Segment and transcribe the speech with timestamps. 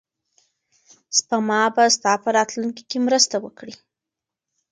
[1.17, 3.73] سپما به ستا په راتلونکي کې مرسته وکړي.